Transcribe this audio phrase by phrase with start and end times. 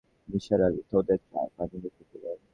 [0.29, 2.39] নিসার আলি ক্টোড়ে চায়ের পানি বসিয়ে দিলেন।